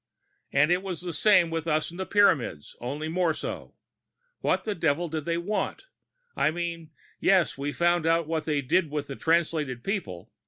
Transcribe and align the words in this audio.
"And 0.51 0.71
it 0.71 0.81
was 0.81 1.01
the 1.01 1.13
same 1.13 1.51
with 1.51 1.67
us 1.67 1.91
and 1.91 1.99
the 1.99 2.07
Pyramids, 2.07 2.75
only 2.81 3.07
more 3.07 3.35
so. 3.35 3.75
What 4.39 4.63
the 4.63 4.73
devil 4.73 5.09
did 5.09 5.25
they 5.25 5.37
want? 5.37 5.83
I 6.35 6.49
mean, 6.49 6.89
yes, 7.19 7.55
we 7.55 7.71
found 7.71 8.07
out 8.07 8.25
what 8.25 8.45
they 8.45 8.63
did 8.63 8.89
with 8.89 9.05
the 9.05 9.15
Translated 9.15 9.83
people. 9.83 10.31